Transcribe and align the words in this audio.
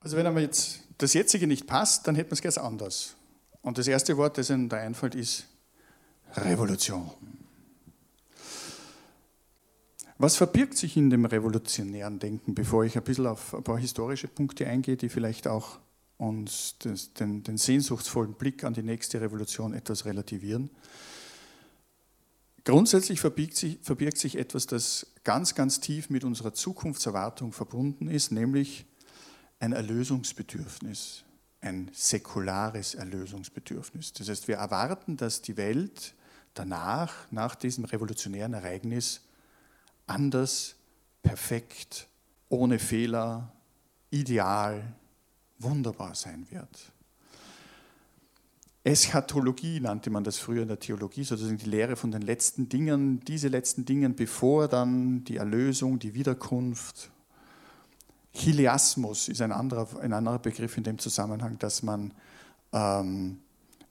Also 0.00 0.16
wenn 0.16 0.26
aber 0.26 0.40
jetzt 0.40 0.80
das 0.98 1.12
jetzige 1.12 1.46
nicht 1.46 1.66
passt, 1.66 2.06
dann 2.06 2.14
hätten 2.14 2.30
wir 2.30 2.34
es 2.34 2.42
ganz 2.42 2.58
anders. 2.58 3.14
Und 3.62 3.78
das 3.78 3.86
erste 3.86 4.16
Wort, 4.16 4.38
das 4.38 4.50
Ihnen 4.50 4.68
da 4.68 4.78
einfällt, 4.78 5.14
ist 5.14 5.46
Revolution. 6.34 7.10
Was 10.16 10.36
verbirgt 10.36 10.76
sich 10.76 10.96
in 10.96 11.08
dem 11.10 11.24
revolutionären 11.24 12.18
Denken, 12.18 12.54
bevor 12.54 12.84
ich 12.84 12.96
ein 12.96 13.04
bisschen 13.04 13.26
auf 13.26 13.54
ein 13.54 13.62
paar 13.62 13.78
historische 13.78 14.28
Punkte 14.28 14.66
eingehe, 14.66 14.96
die 14.96 15.08
vielleicht 15.08 15.48
auch 15.48 15.78
uns 16.18 16.76
den, 17.18 17.42
den 17.42 17.56
sehnsuchtsvollen 17.56 18.34
Blick 18.34 18.64
an 18.64 18.74
die 18.74 18.82
nächste 18.82 19.20
Revolution 19.20 19.72
etwas 19.72 20.04
relativieren? 20.04 20.70
Grundsätzlich 22.64 23.20
verbirgt 23.20 23.56
sich, 23.56 23.78
verbirgt 23.80 24.18
sich 24.18 24.36
etwas, 24.36 24.66
das 24.66 25.06
ganz, 25.24 25.54
ganz 25.54 25.80
tief 25.80 26.10
mit 26.10 26.24
unserer 26.24 26.52
Zukunftserwartung 26.52 27.52
verbunden 27.52 28.08
ist, 28.08 28.30
nämlich 28.30 28.84
ein 29.60 29.72
Erlösungsbedürfnis, 29.72 31.22
ein 31.60 31.90
säkulares 31.92 32.94
Erlösungsbedürfnis. 32.94 34.12
Das 34.14 34.28
heißt, 34.28 34.48
wir 34.48 34.56
erwarten, 34.56 35.16
dass 35.16 35.42
die 35.42 35.56
Welt 35.56 36.14
danach, 36.54 37.30
nach 37.30 37.54
diesem 37.54 37.84
revolutionären 37.84 38.54
Ereignis, 38.54 39.20
anders, 40.06 40.74
perfekt, 41.22 42.08
ohne 42.48 42.78
Fehler, 42.78 43.52
ideal, 44.10 44.82
wunderbar 45.58 46.14
sein 46.14 46.46
wird. 46.50 46.92
Eschatologie 48.82 49.78
nannte 49.78 50.08
man 50.08 50.24
das 50.24 50.38
früher 50.38 50.62
in 50.62 50.68
der 50.68 50.80
Theologie, 50.80 51.22
sozusagen 51.22 51.58
die 51.58 51.68
Lehre 51.68 51.96
von 51.96 52.10
den 52.10 52.22
letzten 52.22 52.70
Dingen, 52.70 53.20
diese 53.26 53.48
letzten 53.48 53.84
Dingen, 53.84 54.16
bevor 54.16 54.68
dann 54.68 55.22
die 55.24 55.36
Erlösung, 55.36 55.98
die 55.98 56.14
Wiederkunft. 56.14 57.10
Chiliasmus 58.34 59.28
ist 59.28 59.40
ein 59.40 59.52
anderer, 59.52 59.88
ein 60.00 60.12
anderer 60.12 60.38
Begriff 60.38 60.76
in 60.76 60.84
dem 60.84 60.98
Zusammenhang, 60.98 61.58
dass 61.58 61.82
man 61.82 62.12
ähm, 62.72 63.38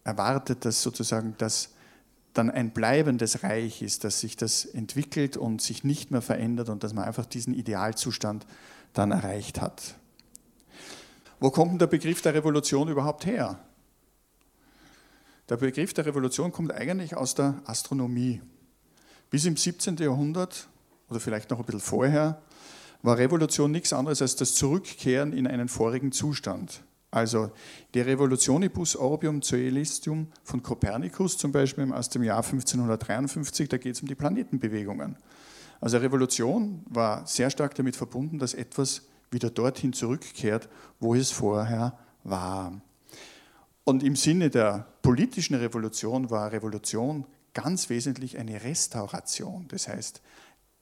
erwartet, 0.04 0.66
dass 0.66 0.82
sozusagen 0.82 1.36
das 1.38 1.70
dann 2.34 2.50
ein 2.50 2.72
bleibendes 2.72 3.44
Reich 3.44 3.82
ist, 3.82 4.04
dass 4.04 4.20
sich 4.20 4.38
das 4.38 4.66
entwickelt 4.66 5.36
und 5.36 5.62
sich 5.62 5.84
nicht 5.84 6.12
mehr 6.12 6.22
verändert 6.22 6.70
und 6.70 6.84
dass 6.84 6.94
man 6.94 7.04
einfach 7.04 7.26
diesen 7.26 7.54
Idealzustand 7.54 8.46
dann 8.94 9.12
erreicht 9.12 9.60
hat. 9.60 9.96
Wo 11.40 11.52
kommt 11.52 11.72
denn 11.72 11.80
der 11.80 11.88
Begriff 11.88 12.22
der 12.22 12.34
Revolution 12.34 12.88
überhaupt 12.88 13.26
her? 13.26 13.60
Der 15.50 15.58
Begriff 15.58 15.94
der 15.94 16.06
Revolution 16.06 16.52
kommt 16.52 16.72
eigentlich 16.72 17.16
aus 17.16 17.34
der 17.34 17.62
Astronomie. 17.66 18.42
Bis 19.30 19.46
im 19.46 19.58
17. 19.58 19.98
Jahrhundert 19.98 20.68
oder 21.10 21.20
vielleicht 21.20 21.50
noch 21.50 21.60
ein 21.60 21.66
bisschen 21.66 21.80
vorher 21.80 22.42
war 23.02 23.18
Revolution 23.18 23.72
nichts 23.72 23.94
anderes 23.94 24.22
als 24.22 24.36
das 24.36 24.56
Zurückkehren 24.56 25.34
in 25.34 25.48
einen 25.48 25.70
vorigen 25.70 26.12
Zustand. 26.12 26.84
Also 27.12 27.52
die 27.94 28.02
Revolutionibus 28.02 28.96
Orbium 28.96 29.42
Coelestium 29.42 30.28
von 30.44 30.62
Kopernikus 30.62 31.38
zum 31.38 31.52
Beispiel 31.52 31.92
aus 31.92 32.10
dem 32.10 32.24
Jahr 32.24 32.44
1553, 32.44 33.68
da 33.68 33.78
geht 33.78 33.96
es 33.96 34.02
um 34.02 34.08
die 34.08 34.16
Planetenbewegungen. 34.16 35.16
Also 35.82 35.98
Revolution 35.98 36.84
war 36.88 37.26
sehr 37.26 37.50
stark 37.50 37.74
damit 37.76 37.96
verbunden, 37.96 38.38
dass 38.38 38.54
etwas 38.54 39.08
wieder 39.32 39.50
dorthin 39.50 39.94
zurückkehrt, 39.94 40.70
wo 41.00 41.16
es 41.16 41.32
vorher 41.32 41.98
war. 42.24 42.80
Und 43.86 44.04
im 44.04 44.16
Sinne 44.16 44.50
der 44.50 44.86
politischen 45.02 45.56
Revolution 45.56 46.30
war 46.30 46.52
Revolution 46.52 47.26
ganz 47.54 47.90
wesentlich 47.90 48.38
eine 48.38 48.64
Restauration. 48.64 49.66
Das 49.70 49.88
heißt, 49.88 50.22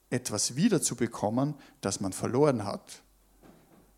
etwas 0.10 0.56
wiederzubekommen, 0.56 1.56
das 1.82 2.00
man 2.00 2.14
verloren 2.14 2.66
hat. 2.66 3.02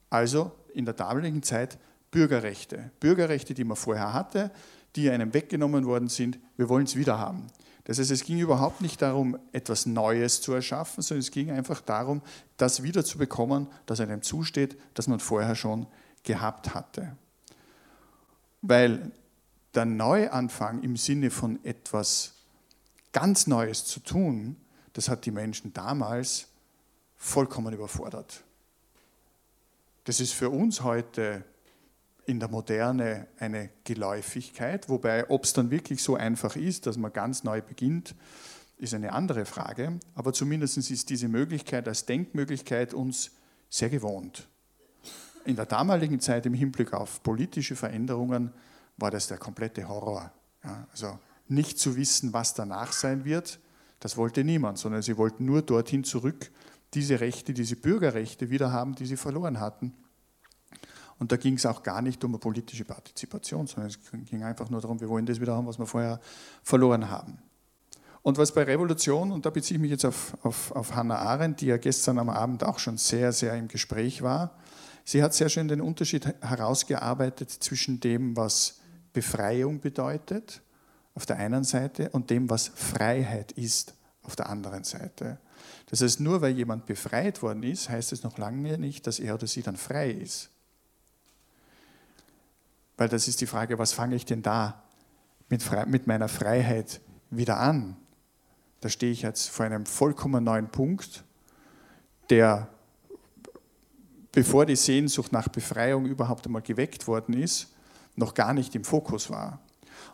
Also 0.09 0.51
in 0.73 0.85
der 0.85 0.93
damaligen 0.93 1.43
Zeit 1.43 1.77
Bürgerrechte. 2.11 2.91
Bürgerrechte, 2.99 3.53
die 3.53 3.63
man 3.63 3.77
vorher 3.77 4.13
hatte, 4.13 4.51
die 4.95 5.09
einem 5.09 5.33
weggenommen 5.33 5.85
worden 5.85 6.07
sind, 6.07 6.39
wir 6.57 6.69
wollen 6.69 6.85
es 6.85 6.95
wieder 6.95 7.19
haben. 7.19 7.47
Das 7.83 7.99
heißt, 7.99 8.11
es 8.11 8.23
ging 8.23 8.39
überhaupt 8.39 8.81
nicht 8.81 9.01
darum, 9.01 9.37
etwas 9.51 9.85
Neues 9.85 10.41
zu 10.41 10.53
erschaffen, 10.53 11.01
sondern 11.01 11.21
es 11.21 11.31
ging 11.31 11.51
einfach 11.51 11.81
darum, 11.81 12.21
das 12.57 12.83
wiederzubekommen, 12.83 13.67
das 13.85 13.99
einem 13.99 14.21
zusteht, 14.21 14.77
das 14.93 15.07
man 15.07 15.19
vorher 15.19 15.55
schon 15.55 15.87
gehabt 16.23 16.73
hatte. 16.73 17.15
Weil 18.61 19.11
der 19.73 19.85
Neuanfang 19.85 20.83
im 20.83 20.97
Sinne 20.97 21.31
von 21.31 21.63
etwas 21.63 22.33
ganz 23.11 23.47
Neues 23.47 23.85
zu 23.85 23.99
tun, 23.99 24.57
das 24.99 25.07
hat 25.07 25.25
die 25.25 25.31
Menschen 25.31 25.71
damals 25.71 26.49
vollkommen 27.15 27.73
überfordert. 27.73 28.43
Das 30.03 30.19
ist 30.19 30.33
für 30.33 30.49
uns 30.49 30.83
heute 30.83 31.45
in 32.25 32.41
der 32.41 32.49
Moderne 32.49 33.27
eine 33.39 33.69
Geläufigkeit, 33.85 34.89
wobei 34.89 35.29
ob 35.29 35.45
es 35.45 35.53
dann 35.53 35.71
wirklich 35.71 36.03
so 36.03 36.17
einfach 36.17 36.57
ist, 36.57 36.85
dass 36.85 36.97
man 36.97 37.13
ganz 37.13 37.45
neu 37.45 37.61
beginnt, 37.61 38.13
ist 38.77 38.93
eine 38.93 39.13
andere 39.13 39.45
Frage. 39.45 40.01
Aber 40.15 40.33
zumindest 40.33 40.77
ist 40.77 41.09
diese 41.09 41.29
Möglichkeit 41.29 41.87
als 41.87 42.05
Denkmöglichkeit 42.05 42.93
uns 42.93 43.31
sehr 43.69 43.89
gewohnt. 43.89 44.49
In 45.45 45.55
der 45.55 45.65
damaligen 45.65 46.19
Zeit 46.19 46.45
im 46.45 46.53
Hinblick 46.53 46.91
auf 46.91 47.23
politische 47.23 47.77
Veränderungen 47.77 48.51
war 48.97 49.11
das 49.11 49.29
der 49.29 49.37
komplette 49.37 49.87
Horror. 49.87 50.29
Ja, 50.61 50.89
also 50.91 51.17
nicht 51.47 51.79
zu 51.79 51.95
wissen, 51.95 52.33
was 52.33 52.53
danach 52.53 52.91
sein 52.91 53.23
wird, 53.23 53.61
das 53.99 54.17
wollte 54.17 54.43
niemand, 54.43 54.77
sondern 54.77 55.01
sie 55.01 55.17
wollten 55.17 55.45
nur 55.45 55.61
dorthin 55.61 56.03
zurück, 56.03 56.51
diese 56.93 57.19
Rechte, 57.19 57.53
diese 57.53 57.75
Bürgerrechte 57.75 58.49
wieder 58.49 58.71
haben, 58.71 58.95
die 58.95 59.05
sie 59.05 59.17
verloren 59.17 59.59
hatten. 59.59 59.93
Und 61.19 61.31
da 61.31 61.37
ging 61.37 61.55
es 61.55 61.65
auch 61.65 61.83
gar 61.83 62.01
nicht 62.01 62.23
um 62.23 62.31
eine 62.31 62.39
politische 62.39 62.85
Partizipation, 62.85 63.67
sondern 63.67 63.89
es 63.89 63.99
ging 64.29 64.43
einfach 64.43 64.69
nur 64.69 64.79
darum, 64.79 65.01
wir 65.01 65.09
wollen 65.09 65.25
das 65.25 65.41
wieder 65.41 65.55
haben, 65.55 65.67
was 65.67 65.77
wir 65.77 65.85
vorher 65.85 66.19
verloren 66.63 67.09
haben. 67.09 67.39
Und 68.21 68.37
was 68.37 68.53
bei 68.53 68.63
Revolution, 68.63 69.31
und 69.31 69.45
da 69.45 69.49
beziehe 69.49 69.77
ich 69.77 69.81
mich 69.81 69.91
jetzt 69.91 70.05
auf, 70.05 70.37
auf, 70.43 70.71
auf 70.71 70.95
Hannah 70.95 71.19
Arendt, 71.19 71.61
die 71.61 71.67
ja 71.67 71.77
gestern 71.77 72.19
am 72.19 72.29
Abend 72.29 72.63
auch 72.63 72.79
schon 72.79 72.97
sehr, 72.97 73.33
sehr 73.33 73.55
im 73.55 73.67
Gespräch 73.67 74.21
war, 74.21 74.57
sie 75.03 75.21
hat 75.21 75.33
sehr 75.33 75.49
schön 75.49 75.67
den 75.67 75.81
Unterschied 75.81 76.25
herausgearbeitet 76.41 77.49
zwischen 77.49 77.99
dem, 77.99 78.35
was 78.35 78.79
Befreiung 79.13 79.79
bedeutet 79.79 80.61
auf 81.19 81.25
der 81.25 81.35
einen 81.35 81.65
Seite 81.65 82.11
und 82.11 82.29
dem, 82.29 82.49
was 82.49 82.69
Freiheit 82.69 83.51
ist 83.51 83.93
auf 84.23 84.37
der 84.37 84.47
anderen 84.47 84.85
Seite. 84.85 85.37
Das 85.87 86.01
heißt, 86.01 86.21
nur 86.21 86.39
weil 86.39 86.55
jemand 86.55 86.85
befreit 86.85 87.41
worden 87.41 87.61
ist, 87.63 87.89
heißt 87.89 88.13
es 88.13 88.23
noch 88.23 88.37
lange 88.37 88.77
nicht, 88.77 89.05
dass 89.05 89.19
er 89.19 89.33
oder 89.33 89.45
sie 89.45 89.61
dann 89.61 89.75
frei 89.75 90.11
ist. 90.11 90.49
Weil 92.95 93.09
das 93.09 93.27
ist 93.27 93.41
die 93.41 93.47
Frage, 93.47 93.77
was 93.77 93.91
fange 93.91 94.15
ich 94.15 94.25
denn 94.25 94.41
da 94.41 94.81
mit, 95.49 95.61
mit 95.87 96.07
meiner 96.07 96.29
Freiheit 96.29 97.01
wieder 97.31 97.59
an? 97.59 97.97
Da 98.79 98.87
stehe 98.87 99.11
ich 99.11 99.23
jetzt 99.23 99.49
vor 99.49 99.65
einem 99.65 99.85
vollkommen 99.85 100.45
neuen 100.45 100.69
Punkt, 100.69 101.25
der, 102.29 102.69
bevor 104.31 104.65
die 104.65 104.77
Sehnsucht 104.77 105.33
nach 105.33 105.49
Befreiung 105.49 106.05
überhaupt 106.05 106.45
einmal 106.45 106.61
geweckt 106.61 107.07
worden 107.07 107.33
ist, 107.33 107.73
noch 108.15 108.33
gar 108.33 108.53
nicht 108.53 108.73
im 108.73 108.85
Fokus 108.85 109.29
war. 109.29 109.59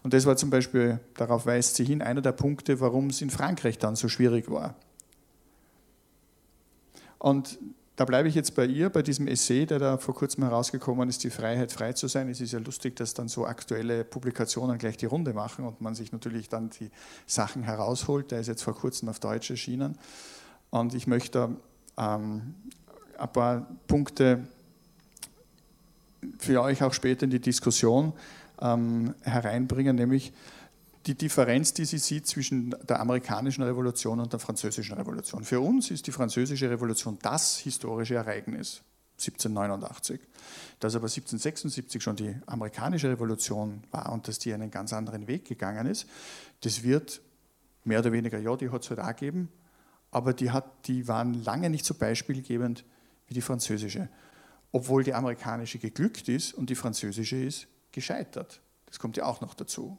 Und 0.04 0.14
das 0.14 0.26
war 0.26 0.38
zum 0.38 0.50
Beispiel, 0.50 1.00
darauf 1.16 1.46
weist 1.46 1.76
sie 1.76 1.86
hin, 1.86 2.02
einer 2.02 2.22
der 2.22 2.32
Punkte, 2.32 2.80
warum 2.80 3.10
es 3.10 3.22
in 3.22 3.30
Frankreich 3.30 3.78
dann 3.78 3.96
so 3.96 4.08
schwierig 4.08 4.50
war. 4.50 4.76
Und 7.18 7.58
da 7.96 8.04
bleibe 8.04 8.28
ich 8.28 8.36
jetzt 8.36 8.56
bei 8.56 8.66
ihr, 8.66 8.90
bei 8.90 9.02
diesem 9.02 9.28
Essay, 9.28 9.66
der 9.66 9.80
da 9.80 9.98
vor 9.98 10.14
kurzem 10.16 10.44
herausgekommen 10.44 11.08
ist, 11.08 11.24
die 11.24 11.30
Freiheit, 11.30 11.72
frei 11.72 11.94
zu 11.94 12.08
sein. 12.08 12.28
Es 12.30 12.42
ist 12.42 12.52
ja 12.52 12.60
lustig, 12.60 12.98
dass 12.98 13.14
dann 13.14 13.30
so 13.30 13.46
aktuelle 13.46 14.04
Publikationen 14.04 14.78
gleich 14.78 14.98
die 14.98 15.06
Runde 15.06 15.34
machen 15.34 15.66
und 15.66 15.80
man 15.80 15.96
sich 15.96 16.12
natürlich 16.12 16.50
dann 16.50 16.70
die 16.72 16.92
Sachen 17.26 17.64
herausholt. 17.64 18.32
Der 18.32 18.42
ist 18.42 18.48
jetzt 18.48 18.64
vor 18.64 18.76
kurzem 18.76 19.08
auf 19.08 19.20
Deutsch 19.20 19.50
erschienen. 19.50 19.98
Und 20.72 20.94
ich 20.94 21.08
möchte 21.08 21.56
ähm, 21.98 22.56
ein 23.18 23.32
paar 23.32 23.66
Punkte 23.88 24.46
für 26.38 26.62
euch 26.62 26.84
auch 26.84 26.94
später 26.94 27.24
in 27.24 27.30
die 27.30 27.40
Diskussion 27.40 28.12
ähm, 28.62 29.14
hereinbringen, 29.22 29.96
nämlich 29.96 30.34
die 31.06 31.16
Differenz, 31.16 31.74
die 31.74 31.86
sie 31.86 32.00
sieht 32.00 32.26
zwischen 32.26 32.76
der 32.88 33.00
amerikanischen 33.00 33.64
Revolution 33.64 34.20
und 34.20 34.34
der 34.34 34.40
französischen 34.40 34.96
Revolution. 34.96 35.44
Für 35.44 35.60
uns 35.60 35.92
ist 35.92 36.08
die 36.08 36.12
französische 36.12 36.70
Revolution 36.70 37.20
das 37.22 37.58
historische 37.58 38.16
Ereignis, 38.16 38.82
1789. 39.20 40.20
Dass 40.80 40.96
aber 40.96 41.06
1776 41.06 42.02
schon 42.02 42.16
die 42.16 42.36
amerikanische 42.48 43.10
Revolution 43.10 43.84
war 43.92 44.12
und 44.12 44.28
dass 44.28 44.40
die 44.40 44.54
einen 44.54 44.72
ganz 44.72 44.94
anderen 44.94 45.28
Weg 45.28 45.46
gegangen 45.46 45.86
ist, 45.86 46.08
das 46.62 46.84
wird 46.84 47.22
mehr 47.84 48.00
oder 48.00 48.12
weniger, 48.12 48.40
ja, 48.40 48.56
die 48.56 48.72
hat 48.72 48.84
es 48.84 48.90
halt 48.90 49.00
auch 49.00 49.08
gegeben, 49.16 49.50
aber 50.12 50.34
die, 50.34 50.52
hat, 50.52 50.88
die 50.88 51.08
waren 51.08 51.44
lange 51.44 51.70
nicht 51.70 51.86
so 51.86 51.94
beispielgebend 51.94 52.84
wie 53.28 53.36
die 53.36 53.42
französische. 53.42 54.10
Obwohl 54.72 55.04
die 55.04 55.14
amerikanische 55.14 55.78
geglückt 55.78 56.28
ist 56.30 56.54
und 56.54 56.70
die 56.70 56.76
französische 56.76 57.38
ist 57.38 57.68
gescheitert. 57.96 58.62
Das 58.86 59.00
kommt 59.00 59.18
ja 59.18 59.26
auch 59.26 59.42
noch 59.42 59.56
dazu. 59.56 59.98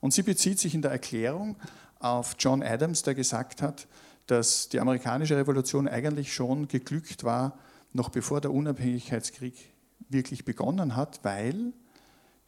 Und 0.00 0.14
sie 0.14 0.22
bezieht 0.22 0.58
sich 0.58 0.74
in 0.74 0.82
der 0.82 0.90
Erklärung 0.90 1.56
auf 1.98 2.36
John 2.38 2.62
Adams, 2.62 3.02
der 3.02 3.14
gesagt 3.14 3.60
hat, 3.60 3.86
dass 4.26 4.68
die 4.68 4.80
amerikanische 4.80 5.36
Revolution 5.36 5.88
eigentlich 5.88 6.32
schon 6.32 6.68
geglückt 6.68 7.24
war, 7.24 7.58
noch 7.92 8.08
bevor 8.08 8.40
der 8.40 8.52
Unabhängigkeitskrieg 8.52 9.54
wirklich 10.08 10.44
begonnen 10.44 10.96
hat, 10.96 11.20
weil 11.22 11.72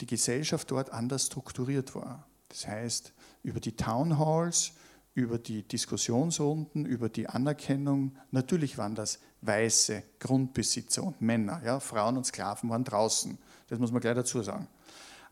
die 0.00 0.06
Gesellschaft 0.06 0.70
dort 0.70 0.92
anders 0.92 1.26
strukturiert 1.26 1.94
war. 1.94 2.26
Das 2.48 2.66
heißt, 2.66 3.12
über 3.42 3.60
die 3.60 3.76
Town 3.76 4.18
Halls, 4.18 4.72
über 5.18 5.36
die 5.36 5.64
Diskussionsrunden, 5.64 6.86
über 6.86 7.08
die 7.08 7.28
Anerkennung, 7.28 8.16
natürlich 8.30 8.78
waren 8.78 8.94
das 8.94 9.18
weiße 9.40 10.04
Grundbesitzer 10.20 11.02
und 11.02 11.20
Männer, 11.20 11.60
ja, 11.64 11.80
Frauen 11.80 12.16
und 12.16 12.24
Sklaven 12.24 12.70
waren 12.70 12.84
draußen, 12.84 13.36
das 13.66 13.80
muss 13.80 13.90
man 13.90 14.00
gleich 14.00 14.14
dazu 14.14 14.40
sagen. 14.42 14.68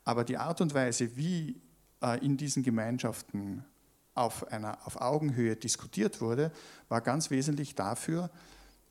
Aber 0.02 0.24
die 0.24 0.38
Art 0.38 0.60
und 0.60 0.74
Weise, 0.74 1.16
wie 1.16 1.60
äh, 2.02 2.18
in 2.24 2.36
diesen 2.36 2.64
Gemeinschaften 2.64 3.64
auf, 4.14 4.50
einer, 4.50 4.84
auf 4.84 5.00
Augenhöhe 5.00 5.54
diskutiert 5.54 6.20
wurde, 6.20 6.50
war 6.88 7.00
ganz 7.00 7.30
wesentlich 7.30 7.76
dafür, 7.76 8.28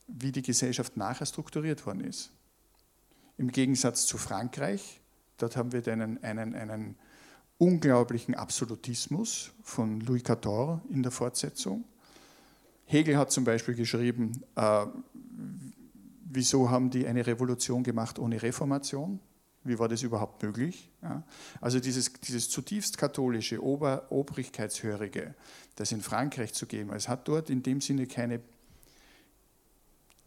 wie 0.07 0.31
die 0.31 0.43
Gesellschaft 0.43 0.95
nachher 0.95 1.25
strukturiert 1.25 1.85
worden 1.85 2.05
ist. 2.05 2.31
Im 3.37 3.51
Gegensatz 3.51 4.05
zu 4.05 4.17
Frankreich, 4.17 5.01
dort 5.39 5.57
haben 5.57 5.73
wir 5.73 5.85
einen, 5.91 6.23
einen, 6.23 6.55
einen 6.55 6.95
unglaublichen 7.57 8.35
Absolutismus 8.35 9.51
von 9.63 10.01
Louis 10.01 10.23
XIV 10.23 10.79
in 10.89 11.03
der 11.03 11.11
Fortsetzung. 11.11 11.85
Hegel 12.85 13.17
hat 13.17 13.31
zum 13.31 13.43
Beispiel 13.43 13.75
geschrieben, 13.75 14.43
äh, 14.55 14.85
wieso 16.25 16.69
haben 16.69 16.89
die 16.89 17.07
eine 17.07 17.25
Revolution 17.25 17.83
gemacht 17.83 18.19
ohne 18.19 18.41
Reformation? 18.41 19.19
Wie 19.63 19.79
war 19.79 19.87
das 19.87 20.03
überhaupt 20.03 20.43
möglich? 20.43 20.91
Ja. 21.01 21.23
Also 21.59 21.79
dieses, 21.79 22.13
dieses 22.13 22.49
zutiefst 22.49 22.99
katholische, 22.99 23.63
Ober, 23.63 24.05
Obrigkeitshörige, 24.11 25.33
das 25.75 25.91
in 25.91 26.01
Frankreich 26.01 26.53
zu 26.53 26.67
geben, 26.67 26.91
es 26.93 27.09
hat 27.09 27.27
dort 27.27 27.49
in 27.49 27.63
dem 27.63 27.81
Sinne 27.81 28.05
keine, 28.05 28.41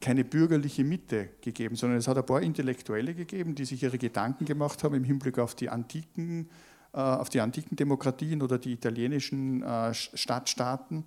keine 0.01 0.25
bürgerliche 0.25 0.83
Mitte 0.83 1.29
gegeben, 1.41 1.77
sondern 1.77 1.99
es 1.99 2.09
hat 2.09 2.19
ein 2.19 2.27
paar 2.27 2.43
Intellektuelle 2.43 3.15
gegeben, 3.15 3.55
die 3.55 3.65
sich 3.65 3.81
ihre 3.85 3.99
Gedanken 3.99 4.45
gemacht 4.45 4.83
haben 4.83 4.97
im 4.97 5.05
Hinblick 5.05 5.39
auf 5.39 5.55
die 5.55 5.69
antiken, 5.69 6.51
auf 7.01 7.29
die 7.29 7.41
antiken 7.41 7.77
Demokratien 7.77 8.43
oder 8.43 8.59
die 8.59 8.73
italienischen 8.73 9.63
äh, 9.63 9.95
Stadtstaaten. 9.95 11.05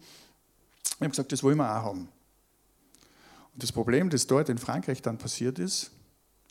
Ich 0.85 1.01
habe 1.01 1.09
gesagt, 1.09 1.31
das 1.31 1.43
wollen 1.43 1.57
wir 1.57 1.69
auch 1.69 1.83
haben. 1.83 2.07
Und 3.53 3.63
das 3.63 3.71
Problem, 3.71 4.09
das 4.09 4.27
dort 4.27 4.49
in 4.49 4.57
Frankreich 4.57 5.01
dann 5.01 5.17
passiert 5.17 5.59
ist, 5.59 5.91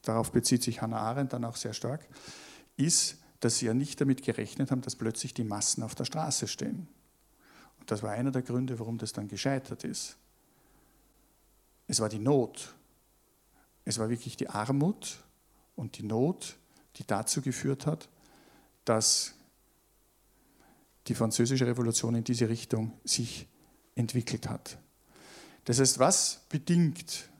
darauf 0.03 0.33
bezieht 0.33 0.63
sich 0.63 0.83
Hannah 0.83 1.01
Arendt 1.01 1.33
dann 1.33 1.45
auch 1.45 1.57
sehr 1.57 1.73
stark, 1.73 2.07
ist, 2.77 3.17
dass 3.41 3.59
sie 3.59 3.67
ja 3.67 3.75
nicht 3.75 4.01
damit 4.01 4.23
gerechnet 4.23 4.71
haben, 4.71 4.83
dass 4.83 4.97
plötzlich 4.97 5.33
die 5.33 5.45
Massen 5.45 5.83
auf 5.83 5.95
der 5.95 6.05
Straße 6.05 6.47
stehen. 6.47 6.89
Und 7.79 7.91
das 7.91 8.03
war 8.03 8.11
einer 8.11 8.31
der 8.31 8.43
Gründe, 8.43 8.79
warum 8.79 8.99
das 8.99 9.13
dann 9.13 9.29
gescheitert 9.29 9.85
ist. 9.85 10.17
Es 11.87 12.01
war 12.01 12.09
die 12.09 12.19
Not. 12.19 12.75
Es 13.85 13.99
war 13.99 14.11
wirklich 14.11 14.37
die 14.37 14.51
Armut 14.51 15.19
und 15.77 15.97
die 15.97 16.03
Not, 16.03 16.57
die 16.97 17.07
dazu 17.07 17.41
geführt 17.41 17.87
hat, 17.87 18.09
dass 18.91 19.35
die 21.07 21.15
französische 21.15 21.65
Revolution 21.65 22.17
in 22.17 22.25
diese 22.25 22.49
Richtung 22.49 22.93
sich 23.05 23.47
entwickelt 23.95 24.51
hat. 24.51 24.79
Das 25.65 25.79
heißt, 25.79 26.01
was 26.01 26.41
bedingt 26.49 27.31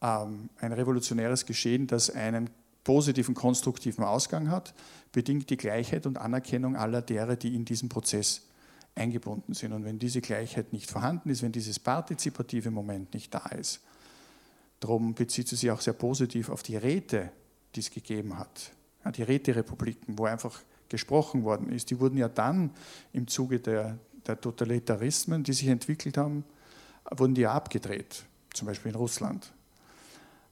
ähm, 0.00 0.48
ein 0.58 0.72
revolutionäres 0.72 1.44
Geschehen, 1.44 1.86
das 1.86 2.08
einen 2.08 2.48
positiven, 2.82 3.34
konstruktiven 3.34 4.04
Ausgang 4.04 4.50
hat, 4.50 4.72
bedingt 5.12 5.50
die 5.50 5.58
Gleichheit 5.58 6.06
und 6.06 6.16
Anerkennung 6.16 6.76
aller 6.76 7.02
derer, 7.02 7.36
die 7.36 7.54
in 7.54 7.66
diesem 7.66 7.90
Prozess 7.90 8.46
eingebunden 8.94 9.52
sind. 9.52 9.74
Und 9.74 9.84
wenn 9.84 9.98
diese 9.98 10.22
Gleichheit 10.22 10.72
nicht 10.72 10.90
vorhanden 10.90 11.28
ist, 11.28 11.42
wenn 11.42 11.52
dieses 11.52 11.78
partizipative 11.78 12.70
Moment 12.70 13.12
nicht 13.12 13.34
da 13.34 13.44
ist, 13.48 13.82
darum 14.80 15.14
bezieht 15.14 15.48
sie 15.48 15.56
sich 15.56 15.70
auch 15.70 15.82
sehr 15.82 15.92
positiv 15.92 16.48
auf 16.48 16.62
die 16.62 16.78
Räte, 16.78 17.30
die 17.74 17.80
es 17.80 17.90
gegeben 17.90 18.38
hat, 18.38 18.72
ja, 19.04 19.12
die 19.12 19.24
Räterepubliken, 19.24 20.18
wo 20.18 20.24
einfach 20.24 20.62
gesprochen 20.88 21.44
worden 21.44 21.70
ist. 21.70 21.90
Die 21.90 22.00
wurden 22.00 22.16
ja 22.16 22.28
dann 22.28 22.70
im 23.12 23.26
Zuge 23.26 23.60
der, 23.60 23.98
der 24.26 24.40
Totalitarismen, 24.40 25.42
die 25.42 25.52
sich 25.52 25.68
entwickelt 25.68 26.16
haben, 26.16 26.44
wurden 27.10 27.34
die 27.34 27.42
ja 27.42 27.52
abgedreht, 27.52 28.24
zum 28.52 28.66
Beispiel 28.66 28.92
in 28.92 28.96
Russland. 28.96 29.52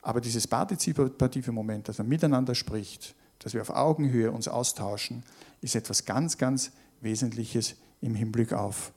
Aber 0.02 0.20
dieses 0.20 0.46
partizipative 0.46 1.50
Moment, 1.50 1.88
dass 1.88 1.98
man 1.98 2.08
miteinander 2.08 2.54
spricht, 2.54 3.14
dass 3.38 3.54
wir 3.54 3.62
auf 3.62 3.70
Augenhöhe 3.70 4.30
uns 4.30 4.48
austauschen, 4.48 5.22
ist 5.60 5.74
etwas 5.74 6.04
ganz, 6.04 6.38
ganz 6.38 6.72
Wesentliches 7.00 7.76
im 8.00 8.14
Hinblick 8.14 8.52
auf 8.52 8.92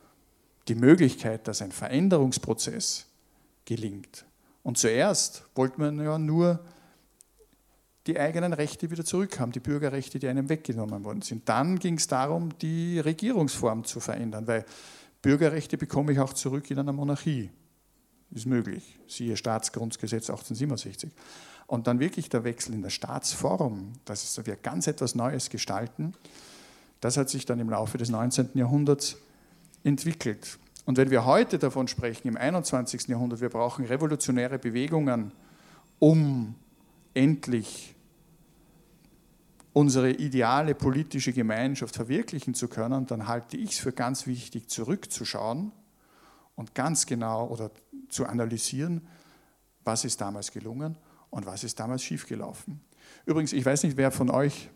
die 0.67 0.75
Möglichkeit, 0.75 1.47
dass 1.47 1.61
ein 1.61 1.71
Veränderungsprozess 1.71 3.05
gelingt. 3.65 4.25
Und 4.63 4.77
zuerst 4.77 5.43
wollte 5.55 5.79
man 5.79 5.99
ja 5.99 6.17
nur 6.17 6.59
die 8.07 8.19
eigenen 8.19 8.53
Rechte 8.53 8.89
wieder 8.89 9.05
zurückhaben, 9.05 9.51
die 9.51 9.59
Bürgerrechte, 9.59 10.19
die 10.19 10.27
einem 10.27 10.49
weggenommen 10.49 11.03
worden 11.03 11.21
sind. 11.21 11.47
Dann 11.49 11.77
ging 11.77 11.95
es 11.95 12.07
darum, 12.07 12.57
die 12.59 12.99
Regierungsform 12.99 13.83
zu 13.83 13.99
verändern, 13.99 14.47
weil 14.47 14.65
Bürgerrechte 15.21 15.77
bekomme 15.77 16.13
ich 16.13 16.19
auch 16.19 16.33
zurück 16.33 16.71
in 16.71 16.79
einer 16.79 16.93
Monarchie 16.93 17.51
ist 18.31 18.45
möglich. 18.45 18.97
Siehe 19.07 19.37
Staatsgrundgesetz 19.37 20.29
1867. 20.29 21.11
Und 21.65 21.87
dann 21.87 21.99
wirklich 21.99 22.29
der 22.29 22.43
Wechsel 22.43 22.73
in 22.73 22.81
der 22.81 22.89
Staatsform, 22.89 23.93
dass 24.05 24.45
wir 24.45 24.55
ganz 24.55 24.87
etwas 24.87 25.15
Neues 25.15 25.49
gestalten, 25.49 26.13
das 27.01 27.17
hat 27.17 27.29
sich 27.29 27.45
dann 27.45 27.59
im 27.59 27.69
Laufe 27.69 27.97
des 27.97 28.09
19. 28.09 28.49
Jahrhunderts 28.55 29.17
entwickelt. 29.83 30.57
Und 30.85 30.97
wenn 30.97 31.11
wir 31.11 31.25
heute 31.25 31.59
davon 31.59 31.87
sprechen, 31.87 32.27
im 32.27 32.37
21. 32.37 33.07
Jahrhundert, 33.07 33.41
wir 33.41 33.49
brauchen 33.49 33.85
revolutionäre 33.85 34.57
Bewegungen, 34.57 35.31
um 35.99 36.55
endlich 37.13 37.95
unsere 39.77 40.09
ideale 40.09 40.73
politische 40.73 41.33
Gemeinschaft 41.33 41.95
verwirklichen 41.95 42.55
zu 42.55 42.67
können, 42.67 43.05
dann 43.05 43.27
halte 43.27 43.57
ich 43.57 43.73
es 43.73 43.77
für 43.77 43.91
ganz 43.91 44.25
wichtig, 44.25 44.69
zurückzuschauen 44.69 45.71
und 46.55 46.73
ganz 46.73 47.05
genau 47.05 47.47
oder 47.47 47.69
zu 48.09 48.25
analysieren, 48.25 49.07
was 49.83 50.03
ist 50.03 50.19
damals 50.19 50.51
gelungen 50.51 50.97
und 51.29 51.45
was 51.45 51.63
ist 51.63 51.79
damals 51.79 52.01
schiefgelaufen. 52.01 52.81
Übrigens, 53.27 53.53
ich 53.53 53.63
weiß 53.63 53.83
nicht, 53.83 53.97
wer 53.97 54.09
von 54.09 54.31
euch 54.31 54.71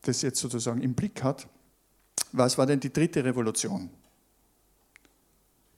das 0.00 0.22
jetzt 0.22 0.40
sozusagen 0.40 0.82
im 0.82 0.94
Blick 0.94 1.22
hat. 1.22 1.46
Was 2.32 2.58
war 2.58 2.66
denn 2.66 2.80
die 2.80 2.92
dritte 2.92 3.24
Revolution? 3.24 3.90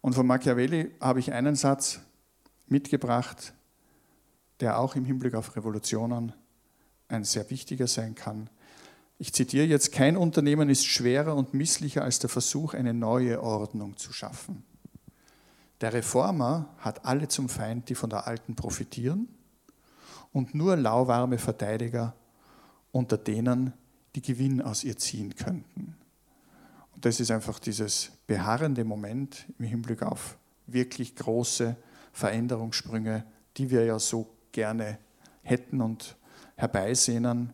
Und 0.01 0.13
von 0.13 0.27
Machiavelli 0.27 0.91
habe 0.99 1.19
ich 1.19 1.33
einen 1.33 1.55
Satz 1.55 1.99
mitgebracht, 2.67 3.53
der 4.59 4.79
auch 4.79 4.95
im 4.95 5.05
Hinblick 5.05 5.35
auf 5.35 5.55
Revolutionen 5.55 6.33
ein 7.07 7.23
sehr 7.23 7.49
wichtiger 7.49 7.87
sein 7.87 8.15
kann. 8.15 8.49
Ich 9.17 9.33
zitiere 9.33 9.65
jetzt, 9.65 9.91
kein 9.91 10.17
Unternehmen 10.17 10.69
ist 10.69 10.85
schwerer 10.85 11.35
und 11.35 11.53
misslicher 11.53 12.03
als 12.03 12.19
der 12.19 12.29
Versuch, 12.29 12.73
eine 12.73 12.93
neue 12.93 13.41
Ordnung 13.41 13.97
zu 13.97 14.11
schaffen. 14.11 14.63
Der 15.81 15.93
Reformer 15.93 16.69
hat 16.79 17.05
alle 17.05 17.27
zum 17.27 17.49
Feind, 17.49 17.89
die 17.89 17.95
von 17.95 18.09
der 18.09 18.27
alten 18.27 18.55
profitieren, 18.55 19.27
und 20.31 20.53
nur 20.53 20.75
lauwarme 20.75 21.37
Verteidiger 21.37 22.13
unter 22.91 23.17
denen, 23.17 23.73
die 24.15 24.21
Gewinn 24.21 24.61
aus 24.61 24.83
ihr 24.83 24.97
ziehen 24.97 25.35
könnten. 25.35 25.95
Das 27.05 27.19
ist 27.19 27.29
einfach 27.29 27.59
dieses 27.59 28.13
beharrende 28.25 28.83
Moment 28.83 29.45
im 29.59 29.65
Hinblick 29.65 30.01
auf 30.01 30.39
wirklich 30.65 31.15
große 31.15 31.75
Veränderungssprünge, 32.11 33.23
die 33.57 33.69
wir 33.69 33.85
ja 33.85 33.99
so 33.99 34.33
gerne 34.51 34.97
hätten 35.43 35.81
und 35.81 36.17
herbeisehnen. 36.55 37.51